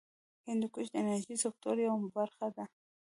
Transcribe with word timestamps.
هندوکش 0.47 0.85
د 0.89 0.95
انرژۍ 1.01 1.35
سکتور 1.43 1.75
یوه 1.85 2.07
برخه 2.17 2.47
ده. 2.55 2.65